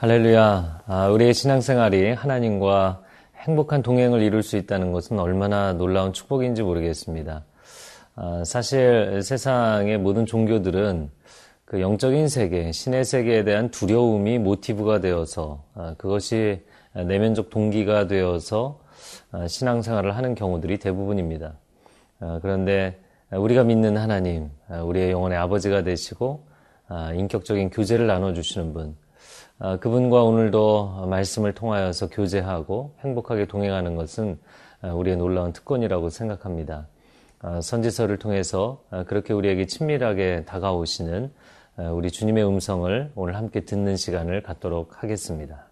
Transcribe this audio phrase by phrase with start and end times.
[0.00, 0.82] 할렐루야.
[0.86, 3.02] 아, 우리의 신앙생활이 하나님과
[3.38, 7.44] 행복한 동행을 이룰 수 있다는 것은 얼마나 놀라운 축복인지 모르겠습니다.
[8.14, 11.10] 아, 사실 세상의 모든 종교들은
[11.64, 18.78] 그 영적인 세계, 신의 세계에 대한 두려움이 모티브가 되어서 아, 그것이 내면적 동기가 되어서
[19.32, 21.54] 아, 신앙생활을 하는 경우들이 대부분입니다.
[22.20, 23.00] 아, 그런데
[23.32, 26.46] 우리가 믿는 하나님, 아, 우리의 영혼의 아버지가 되시고
[26.86, 29.07] 아, 인격적인 교제를 나눠주시는 분, 아,
[29.80, 34.38] 그분과 오늘도 말씀을 통하여서 교제하고 행복하게 동행하는 것은
[34.80, 36.86] 아, 우리의 놀라운 특권이라고 생각합니다.
[37.40, 41.32] 아, 선지서를 통해서 그렇게 우리에게 친밀하게 다가오시는
[41.92, 45.68] 우리 주님의 음성을 오늘 함께 듣는 시간을 갖도록 하겠습니다.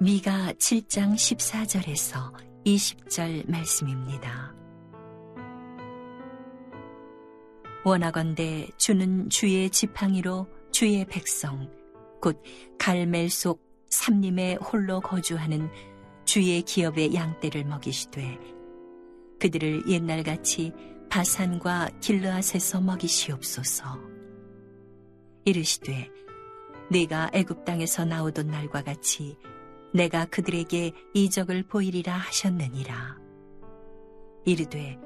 [0.00, 2.32] 미가 7장 14절에서
[2.68, 4.54] 20절 말씀입니다.
[7.82, 11.70] 원하건대 주는 주의 지팡이로 주의 백성
[12.20, 12.42] 곧
[12.78, 15.70] 갈멜 속 삼림에 홀로 거주하는
[16.26, 18.38] 주의 기업의 양떼를 먹이시되
[19.40, 20.72] 그들을 옛날같이
[21.08, 23.98] 바산과 길르앗에서 먹이시옵소서
[25.46, 26.10] 이르시되
[26.90, 29.38] 내가 애굽 땅에서 나오던 날과 같이
[29.92, 33.18] 내가 그들에게 이적을 보이리라 하셨느니라.
[34.44, 34.98] 이르되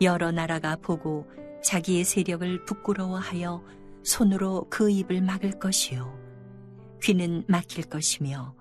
[0.00, 1.26] 여러 나라가 보고
[1.62, 3.62] 자기의 세력을 부끄러워하여
[4.02, 6.18] 손으로 그 입을 막을 것이요.
[7.02, 8.54] 귀는 막힐 것이며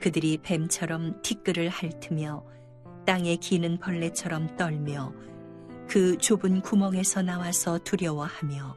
[0.00, 2.44] 그들이 뱀처럼 티끌을 핥으며
[3.06, 5.12] 땅에 기는 벌레처럼 떨며
[5.88, 8.76] 그 좁은 구멍에서 나와서 두려워하며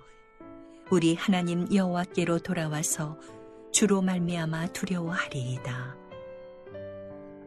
[0.89, 3.17] 우리 하나님 여호와께로 돌아와서
[3.77, 5.95] 주로 말미암아 두려워하리이다.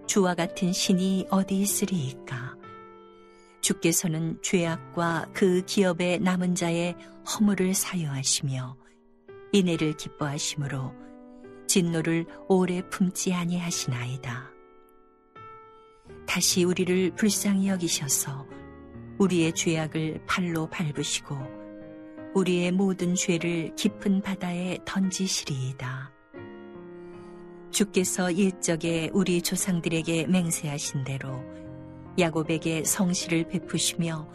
[0.06, 2.56] 주와 같은 신이 어디 있으리이까?
[3.60, 6.94] 주께서는 죄악과 그 기업의 남은 자의
[7.26, 8.76] 허물을 사여하시며
[9.50, 10.94] 인애를 기뻐하시므로
[11.66, 14.52] 진노를 오래 품지 아니하시나이다.
[16.28, 18.46] 다시 우리를 불쌍히 여기셔서
[19.18, 21.36] 우리의 죄악을 팔로 밟으시고
[22.36, 26.19] 우리의 모든 죄를 깊은 바다에 던지시리이다.
[27.70, 31.42] 주께서 옛적에 우리 조상들에게 맹세하신 대로
[32.18, 34.28] 야곱에게 성실을 베푸시며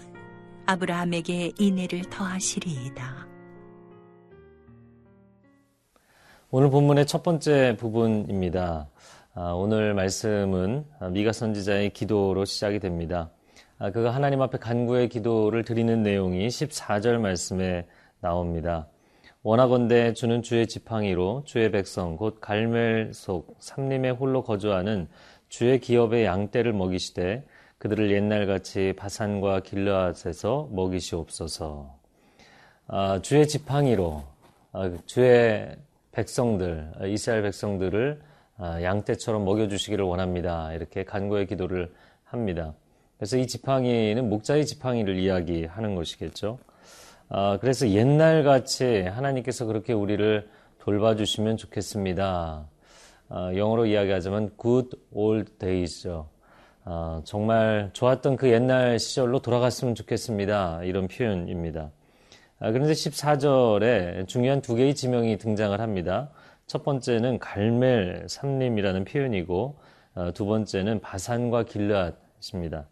[0.65, 3.27] 아브라함에게 인애를 더하시리이다.
[6.49, 8.87] 오늘 본문의 첫 번째 부분입니다.
[9.33, 13.29] 아, 오늘 말씀은 미가 선지자의 기도로 시작이 됩니다.
[13.77, 17.85] 아, 그가 하나님 앞에 간구의 기도를 드리는 내용이 14절 말씀에
[18.21, 18.87] 나옵니다.
[19.47, 25.07] 원하건대 주는 주의 지팡이로 주의 백성 곧 갈멜 속 삼림에 홀로 거주하는
[25.49, 27.45] 주의 기업의 양떼를 먹이시되
[27.77, 31.95] 그들을 옛날같이 바산과 길르앗에서 먹이시옵소서.
[32.87, 34.23] 아, 주의 지팡이로
[34.71, 35.75] 아, 주의
[36.11, 38.19] 백성들 이스라엘 백성들을
[38.57, 40.73] 아, 양떼처럼 먹여주시기를 원합니다.
[40.73, 42.73] 이렇게 간구의 기도를 합니다.
[43.19, 46.57] 그래서 이 지팡이는 목자의 지팡이를 이야기하는 것이겠죠.
[47.29, 50.47] 아, 그래서 옛날 같이 하나님께서 그렇게 우리를
[50.79, 52.67] 돌봐주시면 좋겠습니다.
[53.29, 56.29] 아, 영어로 이야기하자면 good old days죠.
[56.83, 60.83] 아, 정말 좋았던 그 옛날 시절로 돌아갔으면 좋겠습니다.
[60.83, 61.89] 이런 표현입니다.
[62.59, 66.29] 아, 그런데 14절에 중요한 두 개의 지명이 등장을 합니다.
[66.67, 69.79] 첫 번째는 갈멜 삼림이라는 표현이고
[70.13, 72.85] 아, 두 번째는 바산과 길르앗입니다.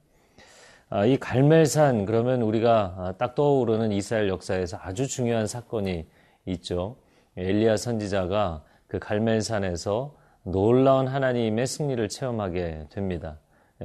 [0.96, 6.06] 아, 이 갈멜산 그러면 우리가 아, 딱 떠오르는 이스라엘 역사에서 아주 중요한 사건이
[6.46, 6.98] 있죠.
[7.36, 13.40] 엘리야 선지자가 그 갈멜산에서 놀라운 하나님의 승리를 체험하게 됩니다.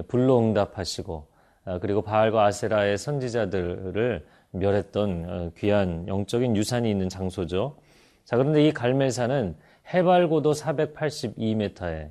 [0.07, 1.27] 불로 응답하시고
[1.65, 7.79] 아, 그리고 바알과 아세라의 선지자들을 멸했던 어, 귀한 영적인 유산이 있는 장소죠.
[8.27, 9.57] 자, 그런데 이 갈멜산은
[9.95, 12.11] 해발고도 482m에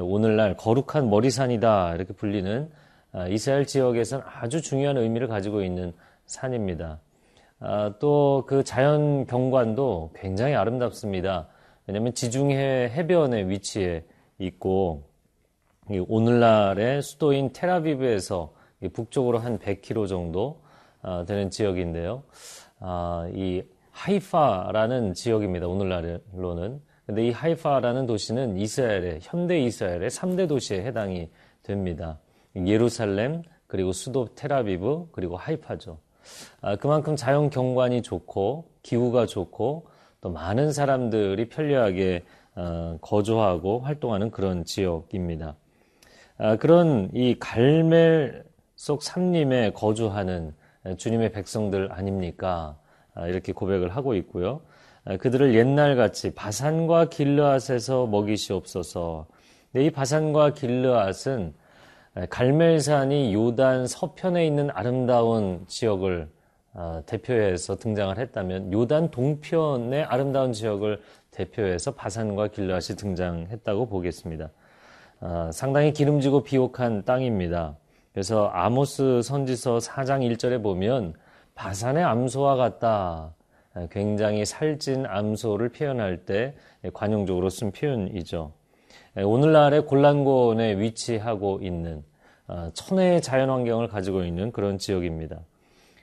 [0.00, 2.78] 오늘날 거룩한 머리산이다 이렇게 불리는 아,
[3.30, 5.92] 이스라엘 지역에서는 아주 중요한 의미를 가지고 있는
[6.26, 7.00] 산입니다.
[7.60, 11.48] 아, 또그 자연 경관도 굉장히 아름답습니다.
[11.86, 14.04] 왜냐하면 지중해 해변에 위치해
[14.38, 15.04] 있고
[15.88, 18.52] 오늘날의 수도인 테라비브에서
[18.92, 20.60] 북쪽으로 한 100km 정도
[21.02, 22.22] 아, 되는 지역인데요.
[23.34, 25.66] 이 하이파라는 지역입니다.
[25.66, 26.80] 오늘날로는.
[27.06, 31.30] 근데 이 하이파라는 도시는 이스라엘의 현대 이스라엘의 3대 도시에 해당이
[31.62, 32.18] 됩니다.
[32.56, 35.98] 예루살렘, 그리고 수도 테라비브, 그리고 하이파죠.
[36.60, 39.88] 아, 그만큼 자연 경관이 좋고 기후가 좋고
[40.20, 42.24] 또 많은 사람들이 편리하게
[42.56, 45.54] 어, 거주하고 활동하는 그런 지역입니다.
[46.38, 48.42] 아, 그런 이 갈멜
[48.74, 50.54] 속 삼림에 거주하는
[50.96, 52.78] 주님의 백성들 아닙니까?
[53.14, 54.60] 아, 이렇게 고백을 하고 있고요.
[55.04, 59.26] 아, 그들을 옛날같이 바산과 길르앗에서 먹이시옵소서.
[59.76, 61.54] 이 바산과 길르앗은
[62.30, 66.28] 갈멜산이 요단 서편에 있는 아름다운 지역을
[67.06, 71.00] 대표해서 등장을 했다면 요단 동편의 아름다운 지역을
[71.30, 74.50] 대표해서 바산과 길르앗이 등장했다고 보겠습니다.
[75.52, 77.76] 상당히 기름지고 비옥한 땅입니다.
[78.12, 81.14] 그래서 아모스 선지서 4장 1절에 보면
[81.54, 83.34] 바산의 암소와 같다.
[83.90, 86.54] 굉장히 살찐 암소를 표현할 때
[86.92, 88.52] 관용적으로 쓴 표현이죠.
[89.16, 92.04] 오늘날의 골란곤에 위치하고 있는
[92.46, 95.40] 어, 천혜의 자연 환경을 가지고 있는 그런 지역입니다.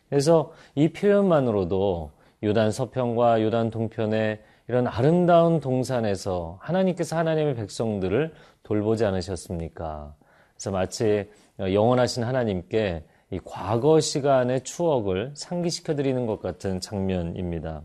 [0.09, 2.11] 그래서 이 표현만으로도
[2.43, 10.15] 요단 서편과 요단 동편의 이런 아름다운 동산에서 하나님께서 하나님의 백성들을 돌보지 않으셨습니까?
[10.53, 11.29] 그래서 마치
[11.59, 17.81] 영원하신 하나님께 이 과거 시간의 추억을 상기시켜 드리는 것 같은 장면입니다.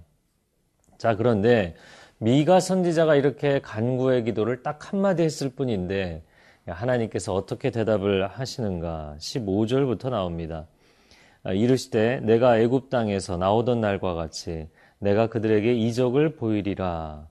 [0.99, 1.75] 자, 그런데
[2.23, 6.23] 미가 선지자가 이렇게 간구의 기도를 딱 한마디 했을 뿐인데
[6.67, 9.17] 하나님께서 어떻게 대답을 하시는가?
[9.19, 10.67] 15절부터 나옵니다.
[11.43, 14.69] 아, 이르시되 내가 애굽 땅에서 나오던 날과 같이
[14.99, 17.27] 내가 그들에게 이적을 보이리라.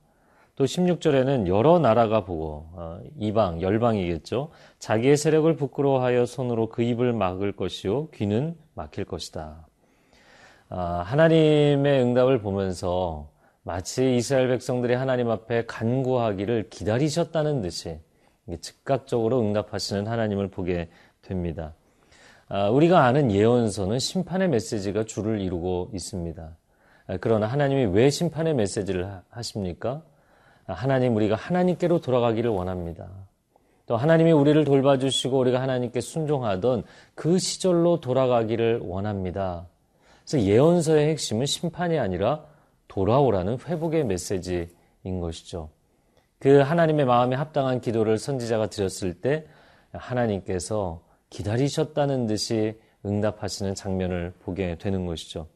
[0.56, 4.50] 또 16절에는 여러 나라가 보고 어, 이방 열방이겠죠.
[4.80, 9.68] 자기의 세력을 부끄러워하여 손으로 그 입을 막을 것이요 귀는 막힐 것이다.
[10.70, 13.30] 아, 하나님의 응답을 보면서
[13.70, 18.00] 마치 이스라엘 백성들이 하나님 앞에 간구하기를 기다리셨다는 듯이
[18.62, 20.90] 즉각적으로 응답하시는 하나님을 보게
[21.22, 21.76] 됩니다.
[22.48, 26.50] 아, 우리가 아는 예언서는 심판의 메시지가 주를 이루고 있습니다.
[27.06, 30.02] 아, 그러나 하나님이 왜 심판의 메시지를 하십니까?
[30.66, 33.08] 하나님 우리가 하나님께로 돌아가기를 원합니다.
[33.86, 39.68] 또 하나님이 우리를 돌봐주시고 우리가 하나님께 순종하던 그 시절로 돌아가기를 원합니다.
[40.26, 42.50] 그래서 예언서의 핵심은 심판이 아니라
[42.90, 45.70] 돌아오라는 회복의 메시지인 것이죠.
[46.40, 49.46] 그 하나님의 마음에 합당한 기도를 선지자가 드렸을 때
[49.92, 55.48] 하나님께서 기다리셨다는 듯이 응답하시는 장면을 보게 되는 것이죠.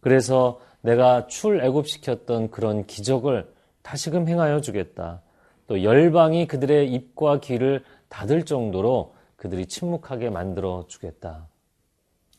[0.00, 3.52] 그래서 내가 출애굽시켰던 그런 기적을
[3.82, 5.22] 다시금 행하여 주겠다.
[5.66, 11.46] 또 열방이 그들의 입과 귀를 닫을 정도로 그들이 침묵하게 만들어 주겠다.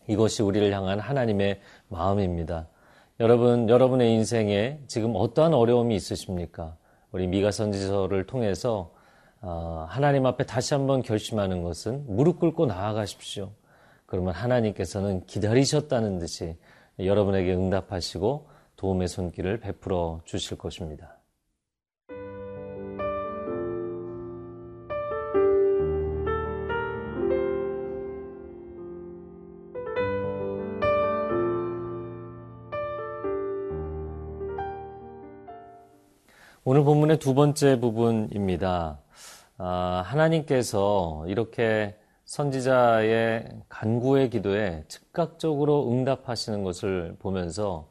[0.07, 2.67] 이것이 우리를 향한 하나님의 마음입니다.
[3.21, 6.75] 여러분, 여러분의 인생에 지금 어떠한 어려움이 있으십니까?
[7.11, 8.95] 우리 미가 선지서를 통해서
[9.41, 13.51] 어, 하나님 앞에 다시 한번 결심하는 것은 무릎 꿇고 나아가십시오.
[14.07, 16.57] 그러면 하나님께서는 기다리셨다는 듯이
[16.97, 21.20] 여러분에게 응답하시고 도움의 손길을 베풀어 주실 것입니다.
[37.11, 38.99] 본문의 두 번째 부분입니다.
[39.57, 47.89] 아, 하나님께서 이렇게 선지자의 간구의 기도에 즉각적으로 응답하시는 것을 보면서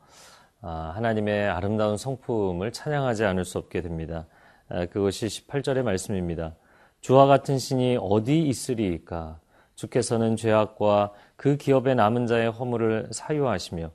[0.62, 4.26] 아, 하나님의 아름다운 성품을 찬양하지 않을 수 없게 됩니다.
[4.68, 6.54] 아, 그것이 18절의 말씀입니다.
[7.00, 9.38] 주와 같은 신이 어디 있으리까?
[9.74, 13.90] 주께서는 죄악과 그 기업의 남은 자의 허물을 사유하시며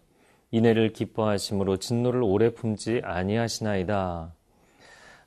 [0.51, 4.34] 이내를 기뻐하심으로 진노를 오래 품지 아니하시나이다.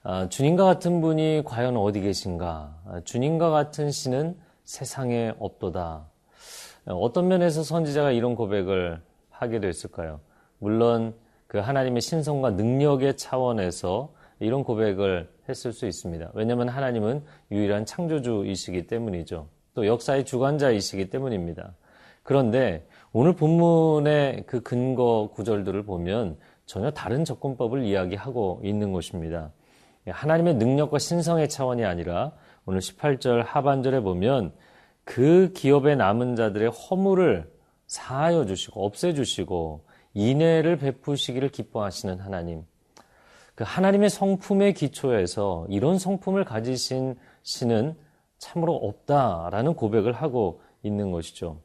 [0.03, 2.77] 아, 주님과 같은 분이 과연 어디 계신가?
[2.87, 6.07] 아, 주님과 같은 신은 세상에 없도다.
[6.87, 9.01] 어떤 면에서 선지자가 이런 고백을
[9.31, 10.21] 하게 됐을까요?
[10.59, 11.15] 물론
[11.47, 16.31] 그 하나님의 신성과 능력의 차원에서 이런 고백을 했을 수 있습니다.
[16.35, 19.49] 왜냐하면 하나님은 유일한 창조주이시기 때문이죠.
[19.75, 21.75] 또 역사의 주관자이시기 때문입니다.
[22.23, 26.37] 그런데 오늘 본문의 그 근거 구절들을 보면
[26.67, 29.51] 전혀 다른 접근법을 이야기하고 있는 것입니다.
[30.11, 32.33] 하나님의 능력과 신성의 차원이 아니라
[32.67, 34.53] 오늘 18절 하반절에 보면
[35.05, 37.51] 그 기업에 남은 자들의 허물을
[37.87, 39.85] 사하여 주시고 없애 주시고
[40.15, 42.65] 인애를 베푸시기를 기뻐하시는 하나님.
[43.55, 47.97] 그 하나님의 성품의 기초에서 이런 성품을 가지신 신은
[48.39, 51.61] 참으로 없다라는 고백을 하고 있는 것이죠.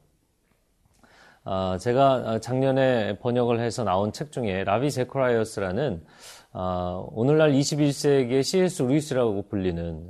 [1.46, 6.02] 아, 제가 작년에 번역을 해서 나온 책 중에 라비 재커라이어스라는
[6.52, 8.82] 아, 오늘날 21세기의 C.S.
[8.82, 10.08] 루이스라고 불리는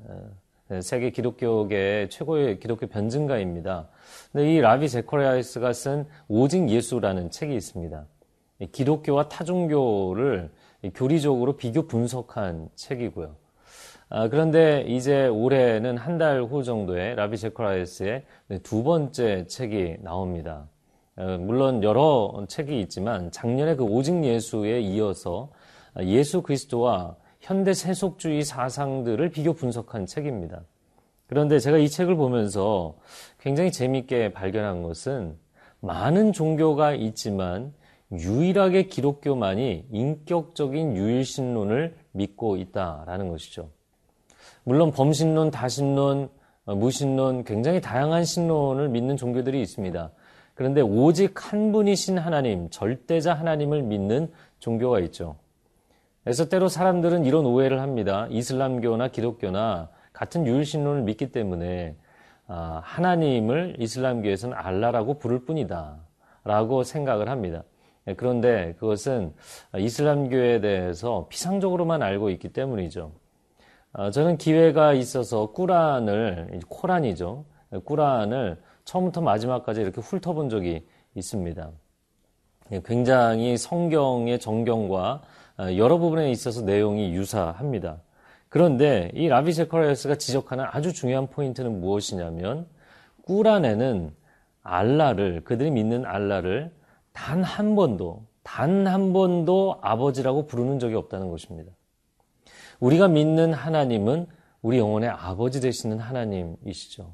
[0.70, 3.88] 어, 세계 기독교계의 최고의 기독교 변증가입니다.
[4.32, 8.06] 근데 이 라비 재커라이어스가 쓴 오직 예수라는 책이 있습니다.
[8.70, 10.50] 기독교와 타종교를
[10.94, 13.34] 교리적으로 비교 분석한 책이고요.
[14.08, 18.22] 아, 그런데 이제 올해는 한 달 후 정도에 라비 제코라이스의
[18.62, 20.68] 두 번째 책이 나옵니다.
[21.16, 25.50] 어, 물론 여러 책이 있지만 작년에 그 오직 예수에 이어서
[26.00, 30.62] 예수 그리스도와 현대 세속주의 사상들을 비교 분석한 책입니다.
[31.26, 32.96] 그런데 제가 이 책을 보면서
[33.38, 35.36] 굉장히 재미있게 발견한 것은
[35.80, 37.72] 많은 종교가 있지만
[38.12, 43.70] 유일하게 기독교만이 인격적인 유일신론을 믿고 있다라는 것이죠.
[44.64, 46.30] 물론 범신론, 다신론,
[46.64, 50.10] 어, 무신론 굉장히 다양한 신론을 믿는 종교들이 있습니다.
[50.54, 54.30] 그런데 오직 한 분이신 하나님, 절대자 하나님을 믿는
[54.60, 55.36] 종교가 있죠.
[56.22, 58.26] 그래서 때로 사람들은 이런 오해를 합니다.
[58.30, 61.96] 이슬람교나 기독교나 같은 유일신론을 믿기 때문에
[62.46, 65.98] 아, 하나님을 이슬람교에서는 알라라고 부를 뿐이다.
[66.44, 67.64] 라고 생각을 합니다.
[68.06, 69.32] 예, 그런데 그것은
[69.76, 73.12] 이슬람교에 대해서 피상적으로만 알고 있기 때문이죠.
[73.92, 77.44] 아, 저는 기회가 있어서 꾸란을, 코란이죠.
[77.84, 81.70] 꾸란을 처음부터 마지막까지 이렇게 훑어본 적이 있습니다.
[82.72, 85.22] 예, 굉장히 성경의 정경과
[85.56, 87.98] 아, 여러 부분에 있어서 내용이 유사합니다.
[88.48, 92.66] 그런데 이 라비 재커라이어스가 지적하는 아주 중요한 포인트는 무엇이냐면
[93.22, 94.14] 꾸란에는
[94.62, 96.72] 알라를 그들이 믿는 알라를
[97.12, 101.72] 단 한 번도 단 한 번도 아버지라고 부르는 적이 없다는 것입니다.
[102.80, 104.26] 우리가 믿는 하나님은
[104.62, 107.12] 우리 영혼의 아버지 되시는 하나님이시죠.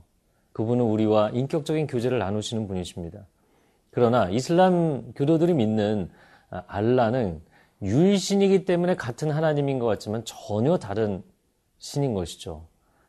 [0.60, 3.24] 그분은 우리와 인격적인 교제를 나누시는 분이십니다.
[3.90, 6.10] 그러나 이슬람 교도들이 믿는
[6.50, 7.40] 알라는
[7.80, 11.22] 유일신이기 때문에 같은 하나님인 것 같지만 전혀 다른
[11.78, 12.66] 신인 것이죠.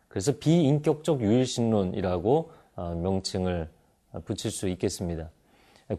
[0.08, 3.70] 그래서 비인격적 유일신론이라고 어, 명칭을
[4.24, 5.30] 붙일 수 있겠습니다.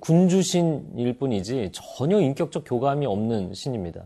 [0.00, 4.04] 군주신일 뿐이지 전혀 인격적 교감이 없는 신입니다.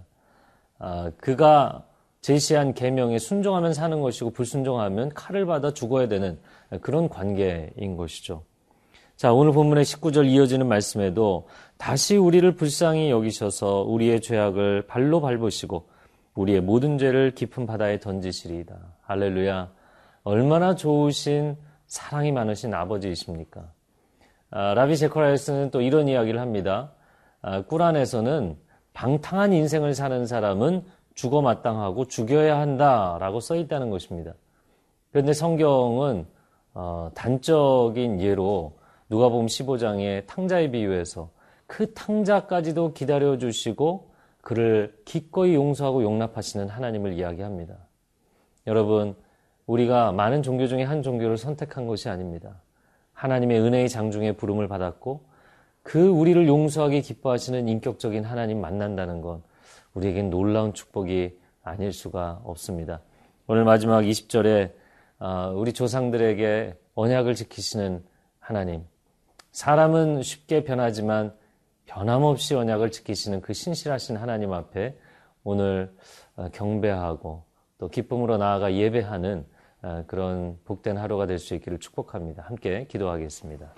[0.81, 1.87] 아, 그가
[2.27, 6.41] 제시한 계명에 순종하면 사는 것이고 불순종하면 칼을 받아 죽어야 되는
[6.81, 8.43] 그런 관계인 것이죠.
[9.15, 11.47] 자, 오늘 본문의 19절 이어지는 말씀에도
[11.79, 15.89] 다시 우리를 불쌍히 여기셔서 우리의 죄악을 발로 밟으시고
[16.35, 18.77] 우리의 모든 죄를 깊은 바다에 던지시리이다.
[19.03, 19.71] 할렐루야.
[20.25, 21.57] 얼마나 좋으신
[21.87, 23.71] 사랑이 많으신 아버지이십니까?
[24.51, 26.91] 아, 라비 제코라이스는 또 이런 이야기를 합니다.
[27.41, 28.57] 아, 꾸란에서는
[28.95, 30.83] 방탕한 인생을 사는 사람은
[31.17, 34.35] 죽어 마땅하고 죽여야 한다라고 써 있다는 것입니다.
[35.11, 36.27] 그런데 성경은
[36.75, 38.75] 어, 단적인 예로
[39.09, 41.31] 누가복음 15장의 탕자의 비유에서
[41.67, 44.11] 그 탕자까지도 기다려 주시고
[44.43, 47.75] 그를 기꺼이 용서하고 용납하시는 하나님을 이야기합니다.
[48.67, 49.17] 여러분,
[49.67, 52.61] 우리가 많은 종교 중에 한 종교를 선택한 것이 아닙니다.
[53.15, 55.25] 하나님의 은혜의 장중에 부름을 받았고
[55.83, 59.43] 그 우리를 용서하기 기뻐하시는 인격적인 하나님 만난다는 건
[59.97, 63.01] 우리에겐 놀라운 축복이 아닐 수가 없습니다.
[63.47, 64.73] 오늘 마지막 20절에
[65.19, 68.05] 아, 우리 조상들에게 언약을 지키시는
[68.39, 68.85] 하나님.
[69.53, 71.35] 사람은 쉽게 변하지만
[71.87, 74.99] 변함없이 언약을 지키시는 그 신실하신 하나님 앞에
[75.45, 75.91] 오늘
[76.37, 77.45] 어, 경배하고
[77.79, 79.47] 또 기쁨으로 나아가 예배하는
[79.81, 82.43] 어, 그런 복된 하루가 될 수 있기를 축복합니다.
[82.43, 83.73] 함께 기도하겠습니다.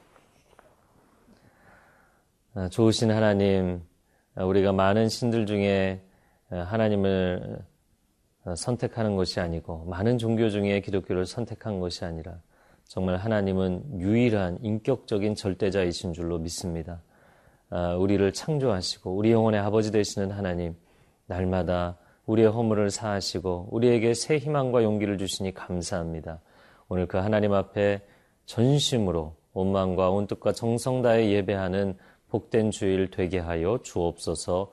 [2.54, 3.82] 어, 좋으신 하나님,
[4.34, 6.02] 우리가 많은 신들 중에
[6.50, 7.58] 하나님을
[8.56, 12.40] 선택하는 것이 아니고 많은 종교 중에 기독교를 선택한 것이 아니라
[12.84, 17.02] 정말 하나님은 유일한 인격적인 절대자이신 줄로 믿습니다.
[17.98, 20.74] 우리를 창조하시고 우리 영혼의 아버지 되시는 하나님,
[21.26, 26.40] 날마다 우리의 허물을 사하시고 우리에게 새 희망과 용기를 주시니 감사합니다.
[26.88, 28.00] 오늘 그 하나님 앞에
[28.46, 31.98] 전심으로 온 마음과 온 뜻과 정성 다해 예배하는
[32.30, 34.72] 복된 주일 되게 하여 주옵소서